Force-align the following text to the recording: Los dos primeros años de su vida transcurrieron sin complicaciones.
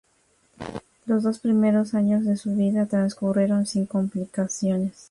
Los 1.05 1.21
dos 1.21 1.37
primeros 1.37 1.93
años 1.93 2.25
de 2.25 2.35
su 2.35 2.55
vida 2.55 2.87
transcurrieron 2.87 3.67
sin 3.67 3.85
complicaciones. 3.85 4.95